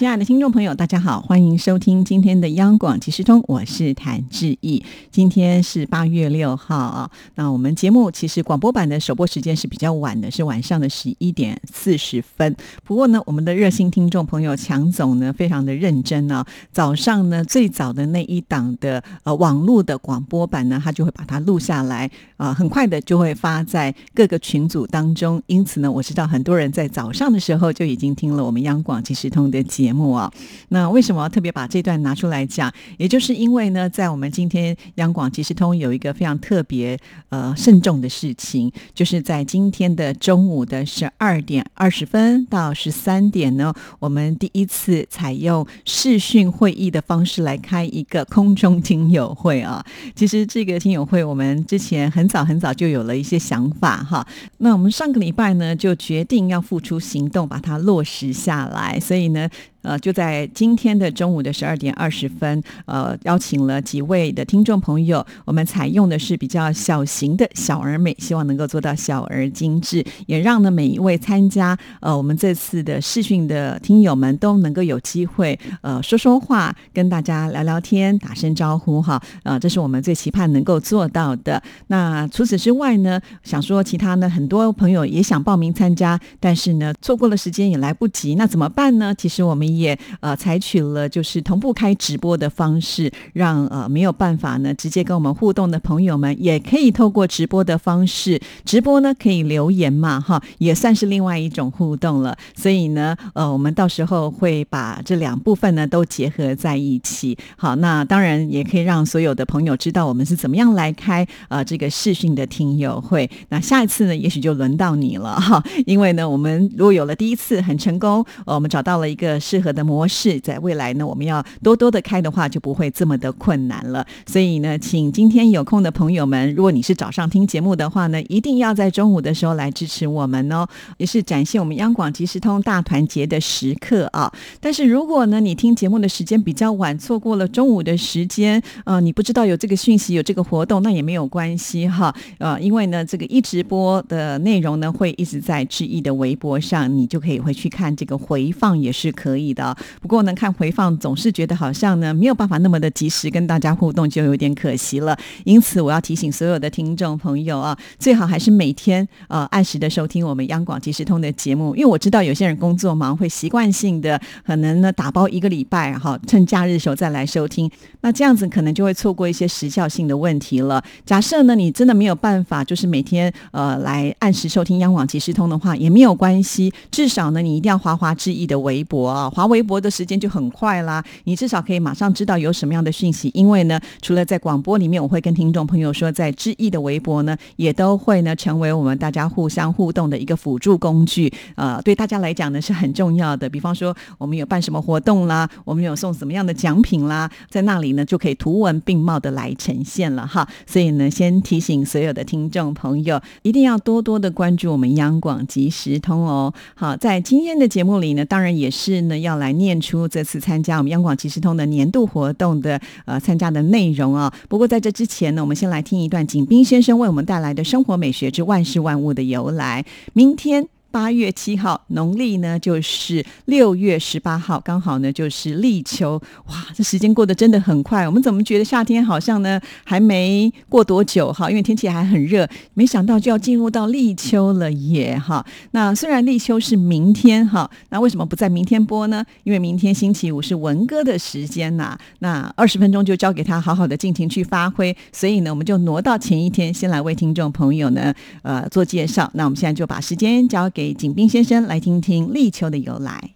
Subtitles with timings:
[0.00, 4.82] 亲爱的听众朋友，大家好，欢迎收听今天的央广即时通，我是谭志毅。
[5.10, 12.56] 今天是八月六号啊，那我们节目其实广播版的首播时间是比较晚的，是晚上的十一点四十分。
[12.82, 25.42] 不过呢，我们的热心听众朋友强总呢，非常的认真啊，早上呢最早的那一档的呃网络的广播版呢，他就会把它录下来啊，很快的就会发在各个群组当中。
[25.46, 29.89] 因此呢，我知道很多人在早上的时候就已经听了我们央广即时通的节。
[29.90, 30.32] 节目啊，
[30.68, 32.72] 那为什么要特别把这段拿出来讲？
[32.96, 36.96] 也就是因为呢，在我们今天央广即时通有一个非常特别
[37.30, 49.84] 呃慎重的事情，就是在今天的中午的十二点二十分到十三点呢，我们第一次采用视讯会议的方式来开一个空中听友会啊。
[50.14, 54.24] 其实这个听友会，我们之前很早很早就有了一些想法哈。
[54.58, 58.96] 那我们上个礼拜呢，就决定要付出行动，把它落实下来。
[59.00, 59.48] 所以呢。
[59.82, 81.62] 呃，就在今天的中午的十二点二十分，呃，邀请了几位的听众朋友，我们采用的是比较小型的小而美，希望能够做到小而精致，也让呢每一位参加呃我们这次的视讯的听友们都能够有机会呃说说话，跟大家聊聊天，打声招呼哈，呃，这是我们最期盼能够做到的。
[81.86, 89.14] 那除此之外呢，想说其他呢，很多朋友也想报名参加，但是呢错过了时间也来不及，那怎么办呢？
[89.14, 89.69] 其实我们。
[89.76, 102.36] 也呃采取了就是同步开直播的方式，让呃没有办法呢直接跟我们互动的朋友们，也可以透过直播的方式，直播呢可以留言嘛哈，也算是另外一种互动了。
[102.54, 107.36] 所以呢呃我们到时候会把这两部分呢都结合在一起。
[107.56, 113.28] 好，那当然也可以让所有的朋友知道我们是怎么样来开呃这个视讯的听友会。
[113.50, 124.06] 那下一次呢，也许就轮到你了哈，因为呢我们如果有了第一次很成功，我们找到了一个适合的模式，在未来呢，我们要多多的开的话，就不会这么的困难了。
[124.26, 130.66] 所以呢，请今天有空的朋友们，如果你是早上听节目的话呢，一定要在中午的时候来支持我们哦，
[130.98, 134.32] 也是展现我们央广即时通大团结的时刻啊。
[134.60, 142.14] 但是如果呢，你听节目的时间比较晚，错过了中午的时间，呃，你不知道有这个讯息，有这个活动，那也没有关系哈。
[142.38, 149.49] 呃，因为呢，这个一直播的内容呢，会一直在志毅的微博上，你就可以回去看这个回放，也是可以。
[149.52, 155.16] 的不过呢，看回放总是觉得好像呢没有办法那么的及时跟大家互动，就有点可惜了。
[155.44, 167.70] 因此，我要提醒所有的听众朋友啊，最好还是每天呃按时的收听我们央广即时通的节目，因为我知道有些人工作忙，会习惯性的可能呢打包一个礼拜哈，趁假日时候再来收听。
[168.00, 170.82] 那这样子可能就会错过一些时效性的问题了。
[171.04, 179.28] 假设呢你真的没有办法，就是每天呃来按时收听央广即时通的话，也没有关系，至少呢你一定要滑滑志毅的微博啊。
[179.40, 183.30] 滑微博的时间就很快啦，你至少可以马上知道有什么样的讯息。
[183.32, 191.32] 因为呢，除了在广播里面，我会跟听众朋友说，在知意的微博呢，也都会呢成为我们大家互相互动的一个辅助工具。
[191.54, 193.48] 呃，对大家来讲呢是很重要的。
[193.48, 200.46] 比方说，我们有办什么活动啦，我们有送什么样的奖品啦，在那里呢就可以图文并茂的来呈现了哈。
[200.66, 206.52] 所以呢，先提醒所有的听众朋友，一定要多多的关注我们央广即时通哦。
[206.74, 209.29] 好，在今天的节目里呢，当然也是呢要。
[209.30, 214.32] 要来念出这次参加我们央广即时通的年度活动的呃参加的内容啊。
[214.48, 219.84] 不过在这之前呢，我们先来听一段景斌先生为我们带来的生活美学之万事万物的由来。
[220.12, 220.68] 明天。
[220.90, 226.20] 八月七号，农历呢就是六月十八号，刚好呢就是立秋。
[226.46, 228.04] 哇，这时间过得真的很快。
[228.06, 231.48] 我们怎么觉得夏天好像呢还没过多久哈？
[231.48, 235.44] 因为天气还很热，没想到就要进入到立秋了耶哈。
[235.70, 239.24] 那虽然立秋是明天哈，那为什么不在明天播呢？
[239.44, 241.96] 因为明天星期五是文哥的时间呐。
[242.18, 248.12] 那二十分钟就交给他好好的尽情去发挥，所以呢我们就挪到前一天，先来为听众朋友呢
[248.42, 249.30] 呃做介绍。
[249.34, 250.79] 那我们现在就把时间交给。
[250.80, 253.34] 给景斌先生来听听立秋的由来。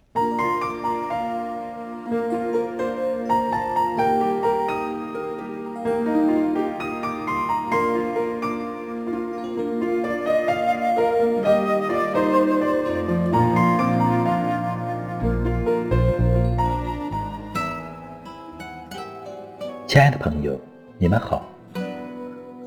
[19.85, 20.59] 亲爱的朋友，
[20.97, 21.45] 你们好！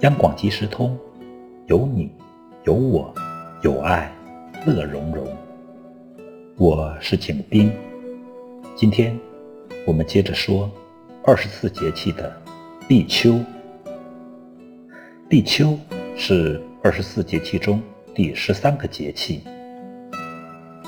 [0.03, 0.97] 央广即时通，
[1.67, 2.13] 有你，
[2.63, 3.13] 有我，
[3.63, 4.09] 有爱。
[4.67, 5.27] 乐融融，
[6.57, 7.71] 我是景斌。
[8.75, 9.17] 今天
[9.87, 10.71] 我们接着说
[11.25, 12.31] 二十四节气的
[12.89, 13.39] 立秋。
[15.29, 15.79] 立秋
[16.17, 17.81] 是二十四节气中
[18.15, 19.43] 第十三个节气，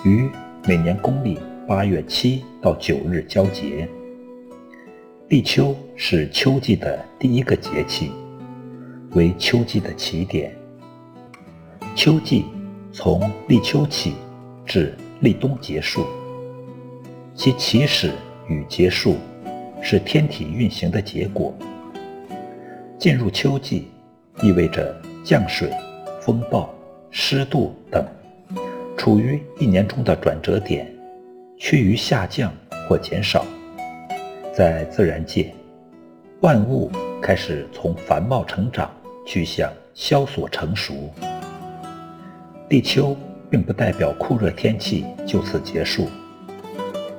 [0.05, 0.29] 于
[0.67, 3.89] 每年公历八月七到九日交节。
[5.29, 8.11] 立秋是秋季的第一个节气，
[9.13, 10.55] 为秋季的起点。
[11.95, 12.45] 秋季
[12.93, 14.15] 从立秋起
[14.67, 16.05] 至立冬结束，
[17.35, 18.13] 其起始
[18.49, 19.17] 与结束
[19.81, 21.55] 是天体运行的结果。
[22.99, 23.89] 进入秋季，
[24.43, 24.95] 意味着
[25.25, 25.71] 降水、
[26.21, 26.69] 风暴、
[27.11, 28.05] 湿度等
[28.97, 30.87] 处于一年中的转折点
[31.59, 32.53] 趋于下降
[32.89, 33.47] 或减少。
[34.53, 35.55] 在自然界，
[36.41, 36.91] 万物
[37.23, 38.91] 开始从繁茂成长
[39.25, 41.09] 趋向萧索成熟。
[42.71, 43.17] 立秋
[43.51, 46.09] 并不代表酷热天气就此结束。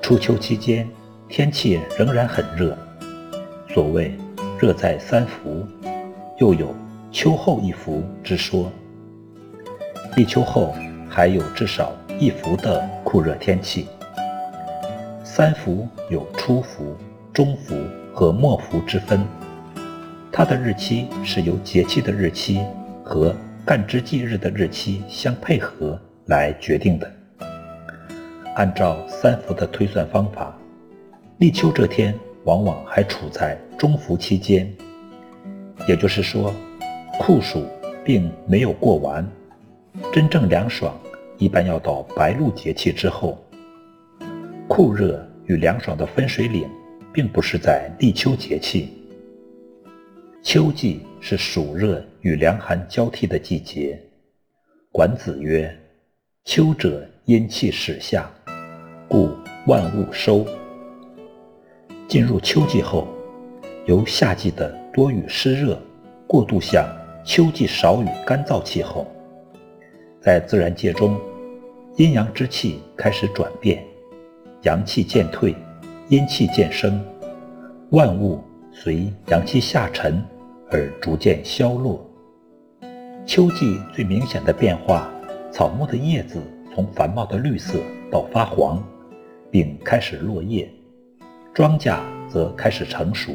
[0.01, 0.87] 初秋期间，
[1.27, 2.75] 天气仍然很热。
[3.67, 4.17] 所谓
[4.57, 5.67] “热在三伏”，
[6.39, 6.73] 又有
[7.11, 8.71] “秋后一伏”之说。
[10.15, 10.73] 立秋后
[11.09, 13.87] 还有至少一伏的酷热天气。
[15.21, 16.95] 三伏有初伏。
[17.33, 17.75] 中伏
[18.13, 19.25] 和末伏之分，
[20.33, 22.59] 它的日期是由节气的日期
[23.05, 23.33] 和
[23.65, 27.11] 干支纪日的日期相配合来决定的。
[28.55, 30.57] 按照三伏的推算方法，
[31.37, 32.13] 立秋这天
[32.43, 34.71] 往往还处在中伏期间，
[35.87, 36.53] 也就是说，
[37.19, 37.65] 酷暑
[38.03, 39.25] 并没有过完，
[40.11, 40.99] 真正凉爽
[41.37, 43.41] 一般要到白露节气之后。
[44.67, 46.67] 酷热与凉爽的分水岭。
[47.13, 48.89] 并不是在立秋节气。
[50.41, 53.99] 秋季是暑热与凉寒交替的季节。
[54.91, 55.73] 管子曰
[56.45, 58.29] ：“秋者，阴气始下，
[59.07, 59.29] 故
[59.67, 60.45] 万物收。”
[62.07, 63.07] 进入秋季后，
[63.85, 65.81] 由夏季的多雨湿热
[66.27, 66.85] 过渡向
[67.23, 69.07] 秋季少雨干燥气候。
[70.19, 71.19] 在自然界中，
[71.95, 73.83] 阴阳之气开始转变，
[74.63, 75.55] 阳气渐退。
[76.09, 77.01] 阴气渐生，
[77.91, 80.21] 万物随阳气下沉
[80.69, 82.05] 而逐渐消落。
[83.33, 85.09] 秋季最明显的变化，
[85.53, 86.43] 草木的叶子
[86.75, 87.79] 从繁茂的绿色
[88.11, 88.83] 到发黄，
[89.49, 90.67] 并开始落叶；
[91.53, 91.97] 庄稼
[92.27, 93.31] 则开始成熟。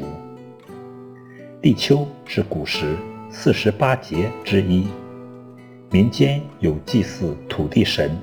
[1.63, 2.95] 立秋是古时
[3.31, 4.85] 四十八节之一，
[5.89, 8.15] 民间有祭祀土地神、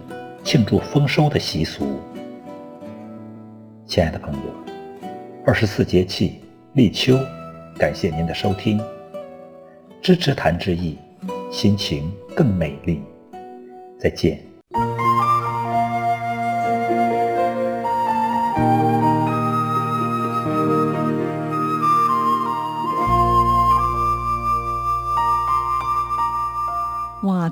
[0.44, 1.98] 庆祝丰收的习俗。
[3.84, 5.08] 亲爱的朋友，
[5.44, 6.38] 二十四节气
[6.74, 7.18] 立秋，
[7.76, 8.80] 感谢您的收听。
[10.00, 10.96] 支持谈之意，
[11.54, 13.00] 心情更美丽。
[13.96, 14.53] 再见。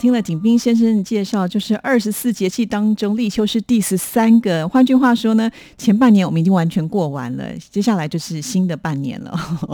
[0.03, 4.69] 听了景斌先生介绍，就是二十四节气当中，立秋是第十三个。
[4.69, 9.33] 换句话说呢，前半年我们已经完全过完了，接下来就是新的半年了。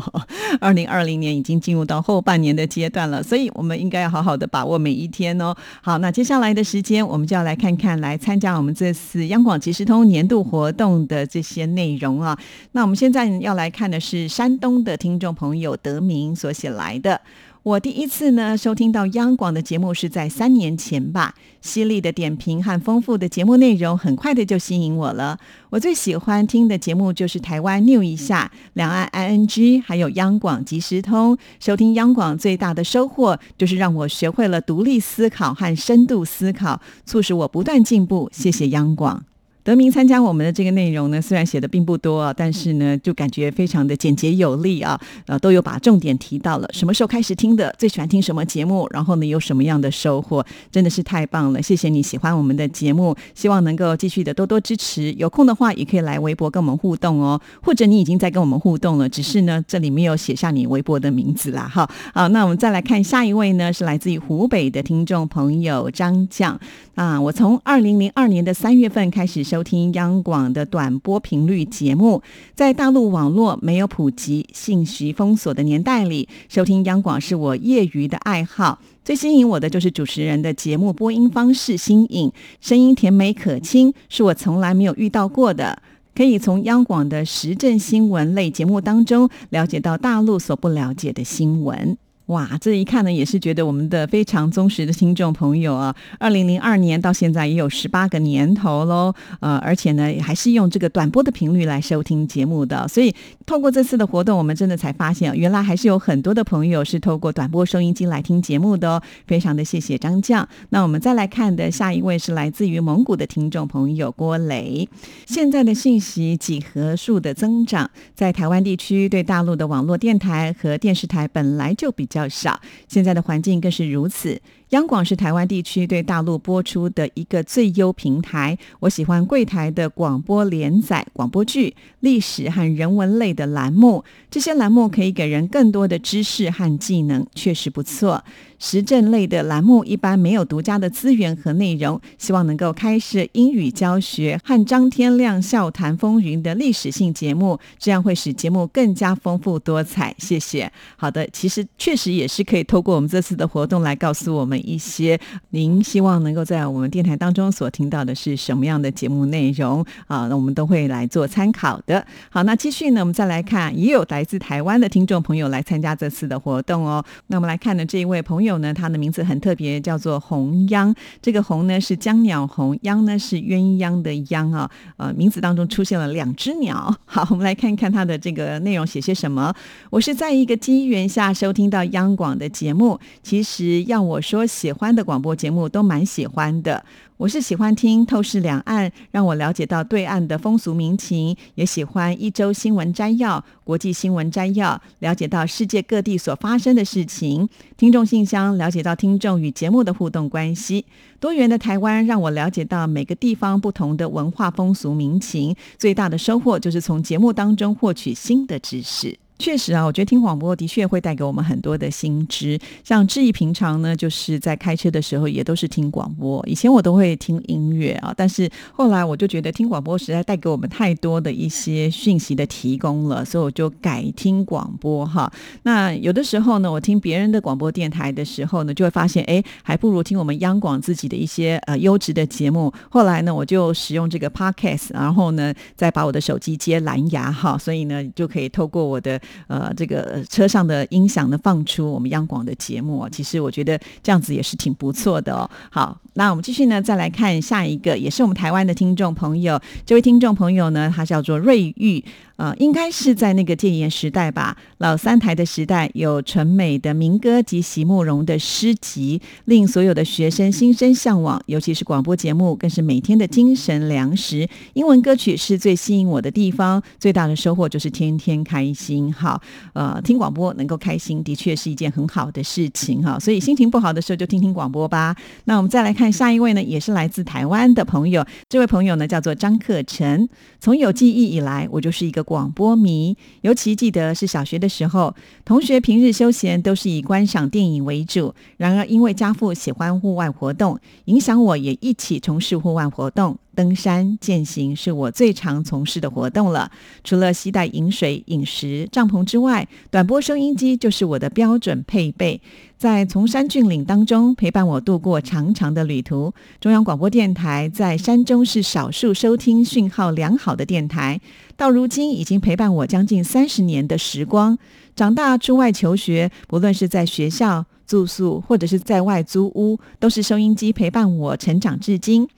[0.60, 5.56] 二零二零年已经进入到后半年的阶段了，所以我们应该要好好的把握每一天哦。
[5.80, 12.38] 好，那接下来的时间，我们就要来看看来参加我们这次央广即时通年度活动的这些内容啊。
[12.72, 17.18] 那我们现在要来看的是山东的听众朋友德明所写来的。
[17.64, 25.38] 我第一次呢收听到央广的节目是在三年前吧，犀利的点评和丰富的节目内容，很快的就吸引我了。
[25.70, 31.36] 我最喜欢听的节目就是台湾 New 一下、两岸 ING，还有央广即时通。
[31.60, 38.30] 收听央广最大的收获就是让我学会了独立思考和深度思考，促使我不断进步。
[38.32, 39.27] 谢谢央广。
[39.68, 46.66] 德明参加我们的这个内容呢，虽然写的并不多啊，但是呢，就感觉非常的简洁有力啊，呃，都有把重点提到了。
[46.72, 47.70] 什么时候开始听的？
[47.78, 48.88] 最喜欢听什么节目？
[48.94, 50.42] 然后呢，有什么样的收获？
[50.72, 51.60] 真的是太棒了！
[51.60, 55.12] 谢谢你喜欢我们的节目，希望能够继续的多多支持。
[55.18, 57.38] 有空的话，也可以来微博跟我们互动哦。
[57.60, 61.70] 或者你已经在跟我们互动了，只是呢，这里没有写下你微博的名字啦。
[61.70, 66.58] 哈，好，那我们再来看下一位呢，是来自于湖北的听众朋友张将
[66.94, 67.20] 啊。
[67.20, 69.57] 我从二零零二年的三月份开始收。
[69.58, 72.22] 收听央广的短波频率节目，
[72.54, 78.78] 在大陆网络没有普及、信息封锁的年代里，收听央广是我业余的爱好。
[79.04, 85.82] 最吸引我的就是主持人的节目播音方式新颖，声音甜美可亲，是我从来没有遇到过的。
[86.14, 91.98] 可以从央广的时政新闻类节目当中了解到大陆所不了解的新闻。
[92.28, 103.14] 哇，这一看呢，也是觉得我们的非常忠实的听众朋友啊，二零零二年到现在也有十八个年头喽，呃，而且呢，还是用这个短波的频率来收听节目的，所以
[103.46, 110.46] 透过这次的活动，我们真的才发现，原来还是有很多的朋友是透过短波收音机来听节目的哦，非常的谢谢张将。
[110.68, 114.86] 那我们再来看的下一位是来自于蒙古的听众朋友郭磊，
[115.24, 122.17] 现在的信息几何数的增长，在台湾地区对大陆的网络电台和电视台本来就比较。
[122.18, 124.40] 较少，现在的环境更是如此。
[124.70, 128.58] 央广是台湾地区对大陆播出的一个最优平台。
[128.80, 138.22] 我喜欢柜台的广播连载、广播剧、历史和人文类的栏目，这些栏目可以给人更多的知识和技能，确实不错。
[138.58, 150.14] 时政类的栏目一般没有独家的资源和内容，希望能够开设英语教学和张天亮笑谈风云的历史性节目，这样会使节目更加丰富多彩。
[150.18, 150.70] 谢谢。
[150.96, 154.57] 好的，其实确实也是可以透过我们这次的活动来告诉我们。
[154.60, 155.18] 一些
[155.50, 160.26] 您希望能够在我们电台当中所听到的是什么样的节目内容啊？
[160.28, 162.04] 那我们都会来做参考的。
[162.30, 167.04] 好，那继续呢，我们再来看，也有来自台湾的听众朋友来参加这次的活动哦。
[167.28, 170.94] 那我们来看的这一位朋友呢，他的名字很特别，叫做红央。
[171.22, 174.70] 这个红呢是江鸟红，央呢是鸳鸯的秧啊。
[174.96, 176.92] 呃，名字当中出现了两只鸟。
[177.06, 179.54] 好，我们来看一看他的这个内容写些什么。
[179.90, 184.47] 我是在一个机缘下收听到央广的节目，其实要我说。
[184.48, 186.84] 喜欢的广播节目都蛮喜欢的，
[187.18, 197.48] 我是喜欢听透视两岸，让我了解到对岸的风俗民情，也喜欢一周新闻摘要、国际新闻摘要，了解到世界各地所发生的事情。
[197.76, 200.86] 听众信箱了解到听众与节目的互动关系，
[201.20, 205.54] 多元的台湾让我了解到每个地方不同的文化风俗民情。
[205.76, 209.18] 最大的收获就是从节目当中获取新的知识。
[209.38, 212.58] 确实啊，我觉得听广播的确会带给我们很多的新知。
[212.82, 216.44] 像志毅平常呢，就是在开车的时候也都是听广播。
[216.48, 225.32] 以前我都会听音乐啊，但是后来我就觉得听广播实在带给我们太多的一些讯息的提供了，所以我就改听广播哈。
[225.62, 232.72] 那有的时候呢，我听别人的广播电台的时候呢，就会发现哎，还不如听我们央广自己的一些呃优质的节目。
[232.90, 239.20] 后来呢，我就使用这个 podcast，然后呢，再把我的手机接蓝牙哈，所以呢，就可以透过我的。
[239.46, 245.48] 呃，这个车上的音响呢，放出我们央广的节目，其实我觉得这样子也是挺不错的哦。
[245.70, 249.60] 好，那我们继续呢，再来看下一个，也是我们台湾的听众朋友。
[249.86, 252.04] 这位听众朋友呢，他叫做瑞玉。
[252.38, 261.42] 呃，应该是在那个戒严时代吧，老三台的时代，有纯美的民歌及席慕容的诗集，令所有的学生心生向往。
[261.46, 264.48] 尤其是广播节目，更是每天的精神粮食。
[264.74, 269.12] 英文歌曲是最吸引我的地方，最大的收获就是天天开心。
[269.12, 269.40] 哈，
[269.72, 273.02] 呃，听广播能够开心，的确是一件很好的事情。
[273.02, 275.16] 哈，所以心情不好的时候就听听广播吧。
[275.46, 278.24] 那我们再来看下一位呢，也是来自台湾的朋友。
[278.48, 280.28] 这位朋友呢，叫做张克成。
[280.60, 282.24] 从有记忆以来，我就是一个。
[282.28, 285.14] 广播迷，尤其记得是小学的时候，
[285.46, 288.34] 同学平日休闲都是以观赏电影为主。
[288.58, 293.38] 然而，因为家父喜欢户外活动，影响我也一起从事户外活动。
[293.58, 296.70] 登山、健行是我最常从事的活动了。
[297.02, 302.40] 除了携带饮水、饮食、帐篷之外，短波收音机就是我的标准配备。
[302.76, 306.32] 在崇山峻岭当中陪伴我度过长长的旅途。
[306.60, 311.20] 中央广播电台在山中是少数收听讯号良好的电台，
[311.56, 314.56] 到如今已经陪伴我将近三十年的时光。
[314.94, 322.28] 长大出外求学，不论是在学校住宿，或者是在外租屋，都是收音机陪伴我成长至今。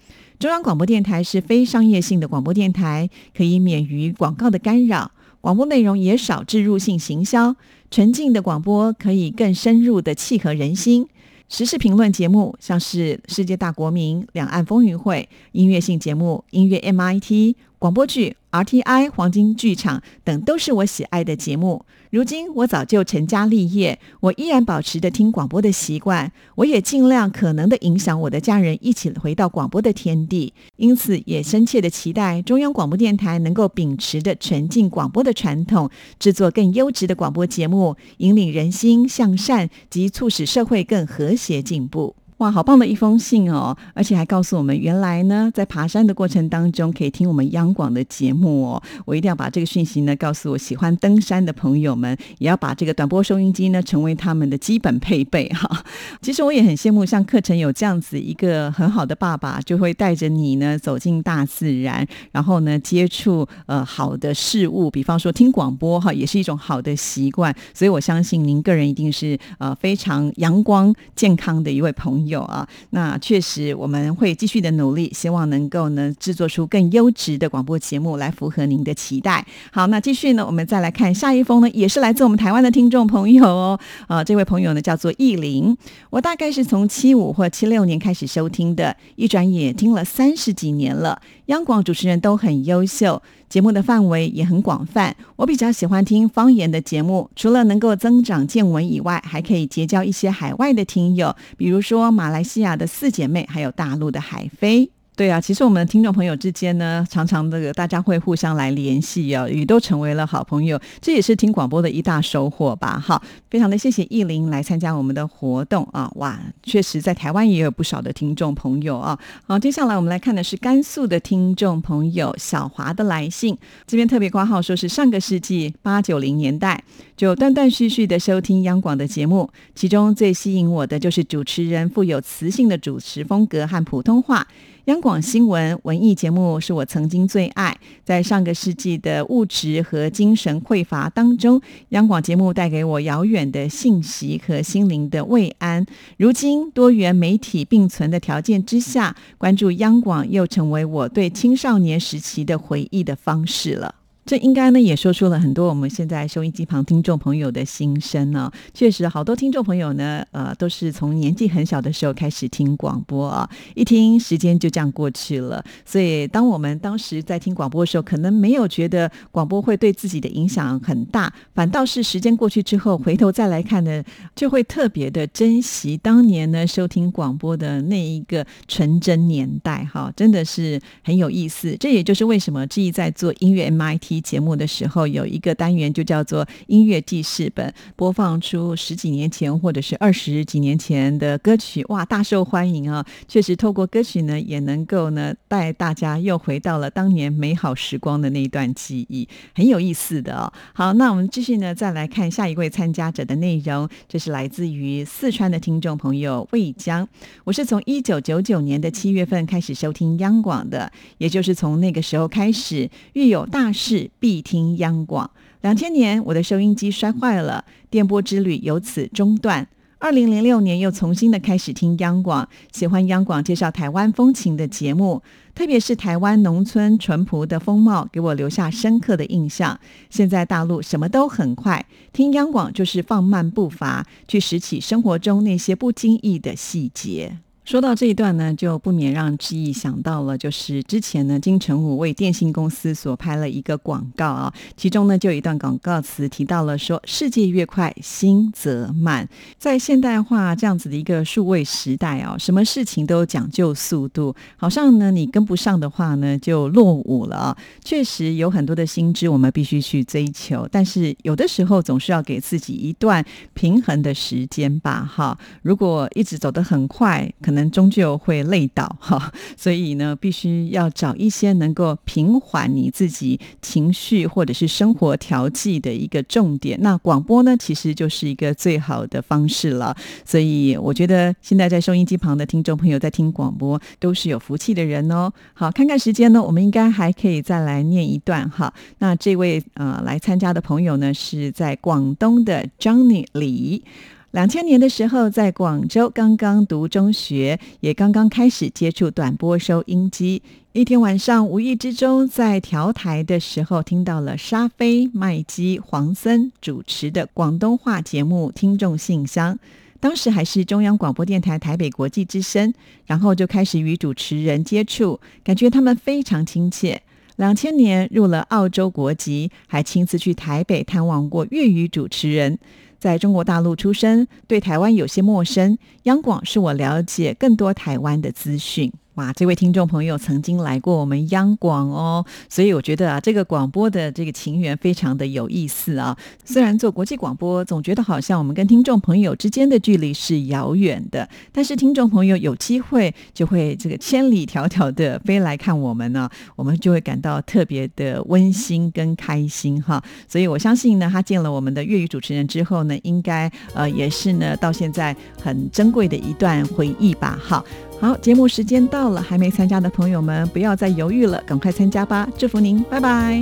[0.40, 5.10] 中央广播电台是非商业性的广播电台，可以免于广告的干扰，
[5.42, 7.54] 广播内容也少置入性行销，
[7.90, 11.06] 纯净的广播可以更深入的契合人心。
[11.50, 17.54] 时事评论节目像是世界大国民、两岸风云会，音乐性节目音乐 MIT。
[17.80, 21.86] 广播剧、RTI 黄金剧场等都是我喜爱的节目。
[22.10, 26.30] 如今我早就成家立业，我依然保持着听广播的习惯。
[26.56, 30.52] 我也尽量可能的影响我的家人一起回到广播的天地。
[30.76, 42.14] 因此，也深切的期待中央广播电台能够秉持着纯净广播的传统，制作更优质的广播节目，引领人心向善及促使社会更和谐进步。
[42.40, 43.76] 哇，好棒的一封信哦！
[43.92, 48.82] 而且还告诉我们，原来呢，在爬山的过程当中可以听我们央广的节目哦。
[49.04, 55.84] 我一定要把这个讯息呢告诉我喜欢登山的朋友们，也要把这个短波收音机呢成为他们的基本配备哈。
[56.22, 67.54] 其实我也很羡慕像课程有这样子一个很好的爸爸，就会带着你呢走进大自然，然后呢接触呃好的事物，比方说听广播哈，也是一种好的习惯。
[67.74, 72.29] 所以我相信您个人一定是呃非常阳光健康的一位朋友。
[72.30, 79.44] 有啊，那确实我们会继续的努力，希望能够呢制作出更优质的广播节目来符合您的期待。
[79.70, 83.78] 好，那继续呢，我们再来看下一封呢，也是来自我们台湾的听众朋友哦。
[84.06, 85.76] 啊，这位朋友呢叫做意林，
[86.08, 91.20] 我大概是从七五或七六年开始收听的，一转眼听了三十几年了。
[91.50, 93.20] 央广主持人都很优秀。
[93.48, 104.88] 节目的范围也很广泛，我比较喜欢听方言的节目，除了能够增长见闻以外，还可以结交一些海外的听友，比如说马来西亚的四姐妹，还有大陆的海飞。
[105.20, 112.98] 对啊，其实我们的听众朋友之间呢，常常这个大家会互相来联系哦，也都成为了好朋友，这也是听广播的一大收获吧。
[112.98, 119.18] 好，非常的谢谢意林来参加我们的活动啊，哇，确实在台湾也有不少的听众朋友啊。
[119.46, 123.54] 好，接下来我们来看的是甘肃的听众朋友小华的来信，
[123.86, 126.82] 这边特别挂号说是上个世纪八九零年代
[127.14, 134.46] 就断断续续的收听央广的节目，其中最吸引我的就是主持人富有磁性的主持风格和普通话。
[134.90, 145.86] 央广新闻文艺节目是我曾经最爱，在上个世纪的物质和精神匮乏当中，央广节目带给我遥远的信息和心灵的慰安。
[146.16, 153.94] 如今多元媒体并存的条件之下，关注央广又成为我对青少年时期的回忆的方式了。
[154.30, 158.48] 这应该呢也说出了很多我们现在收音机旁听众朋友的心声呢。
[158.72, 165.64] 确实，好多听众朋友呢，呃，都是从年纪很小的时候开始听广播啊，一听时间就这样过去了。
[165.84, 174.00] 所以，当我们当时在听广播的时候，可能没有觉得广播会对自己的影响很大，反倒是时间过去之后，回头再来看呢，
[174.36, 179.84] 就会特别的珍惜当年呢收听广播的那一个纯真年代。
[179.92, 181.76] 哈，真的是很有意思。
[181.80, 184.19] 这也就是为什么志毅在做音乐 MIT。
[184.20, 193.04] 节目的时候有一个单元就叫做音乐记事本，播放出十几年前或者是二十几年前的歌曲，哇，大受欢迎啊！
[193.28, 200.52] 确实，透过歌曲呢，也能够呢带大家又回到了当年美好时光的那一段记忆，很有意思的。
[200.72, 207.08] 好，那我们继续呢，再来看下一位参加者的内容，这是来自于四川的听众朋友魏江。
[207.44, 213.99] 我是从一九九九年的七月份开始收听央广的，也就是从那个时候开始，遇有大事。
[214.20, 215.28] 必听央广。
[215.62, 219.66] 两千年，我的收音机摔坏了，电波之旅由此中断。
[219.98, 225.22] 二零零六年，又重新的开始听央广，喜欢央广介绍台湾风情的节目，
[225.54, 229.78] 特别是台湾农村淳朴的风貌，给我留下深刻的印象。
[230.08, 231.84] 现在大陆什么都很快，
[232.14, 237.36] 听央广就是放慢步伐，去拾起生活中那些不经意的细节。
[237.64, 257.56] 说到这一段呢，就不免让志毅想到了，就是之前呢，金城武为电信公司所拍了一个广告啊，其中呢就有一段广告词提到了说：“世界越快，心则慢。”在现代化这样子的一个数位时代啊，什么事情都讲究速度，好像呢你跟不上的话呢就落伍了啊。
[257.84, 265.08] 确实有很多的心知我们必须去追求，但是有的时候总是要给自己一段平衡的时间吧。
[265.08, 267.70] 哈，如果一直走得很快，可能。
[267.70, 276.76] 终究会累倒 哈，所以呢，必须要找一些能够平缓你自己情绪或者是生活调剂的一个重点。
[276.82, 279.96] 那广播呢，其实就是一个最好的方式了。
[280.24, 285.32] 所以我觉得现在在收音机旁的听众朋友在听广播都是有福气的人哦。
[285.54, 288.74] 好，看看时间呢，我们应该还可以再来念一段哈。
[288.98, 293.84] 那这位呃来参加的朋友呢，是在广东的 Johnny 李。
[294.32, 300.40] 两千年的时候，在广州刚刚读中学，也刚刚开始接触短波收音机。
[300.72, 309.54] 一天晚上，无意之中在调台的时候，听到了沙飞、麦基、黄森主持的广东话节目《听众信箱》，
[309.98, 312.72] 当时还是中央广播电台台北国际之声，
[313.06, 317.02] 然后就开始与主持人接触，感觉他们非常亲切。
[317.34, 322.60] 两千年入了澳洲国籍，还亲自去台北探望过粤语主持人。
[323.00, 325.76] 在中国大陆出生，对台湾有些陌生。
[326.04, 328.92] 央广是我了解更多台湾的资讯。
[329.20, 336.16] 哇，这位听众朋友曾经来过我们央广哦，所以我觉得啊，这个广播的这个情缘非常的有意思啊。
[336.42, 350.02] 虽然做国际广播，总觉得好像我们跟听众朋友之间的距离是遥远的，但是听众朋友有机会就会这个千里迢迢的飞来看我们呢，我们就会感到特别的温馨跟开心哈。
[350.26, 357.38] 所以我相信呢，他见了我们的粤语主持人之后呢，应该呃也是呢到现在很珍贵的一段回忆吧。
[357.38, 357.62] 哈，
[358.00, 362.26] 好，节目时间到了，还没参加的朋友们不要再犹豫了，赶快参加吧！
[362.38, 363.38] 祝福您，拜拜。